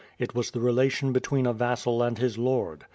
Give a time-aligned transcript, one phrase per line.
[0.17, 2.87] It was the relation between a vas sal and his lord.